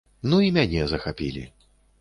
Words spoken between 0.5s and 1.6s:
мяне захапілі.